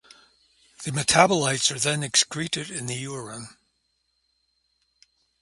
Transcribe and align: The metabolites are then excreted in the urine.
The 0.83 0.89
metabolites 0.89 1.69
are 1.69 1.77
then 1.77 2.01
excreted 2.01 2.71
in 2.71 2.87
the 2.87 2.95
urine. 2.95 3.49